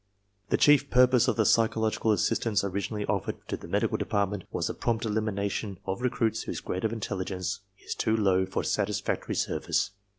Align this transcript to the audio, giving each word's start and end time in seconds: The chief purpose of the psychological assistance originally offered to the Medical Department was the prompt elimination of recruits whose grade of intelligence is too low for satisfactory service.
The 0.49 0.57
chief 0.57 0.89
purpose 0.89 1.27
of 1.27 1.35
the 1.35 1.45
psychological 1.45 2.11
assistance 2.11 2.63
originally 2.63 3.05
offered 3.05 3.47
to 3.49 3.55
the 3.55 3.67
Medical 3.67 3.97
Department 3.97 4.45
was 4.49 4.65
the 4.65 4.73
prompt 4.73 5.05
elimination 5.05 5.77
of 5.85 6.01
recruits 6.01 6.41
whose 6.41 6.59
grade 6.59 6.83
of 6.83 6.91
intelligence 6.91 7.59
is 7.85 7.93
too 7.93 8.17
low 8.17 8.47
for 8.47 8.63
satisfactory 8.63 9.35
service. 9.35 9.91